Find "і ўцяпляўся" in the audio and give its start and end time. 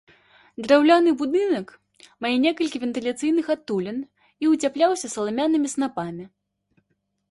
4.45-5.07